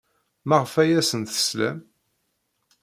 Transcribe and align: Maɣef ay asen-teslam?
Maɣef 0.47 0.73
ay 0.81 0.91
asen-teslam? 0.99 1.77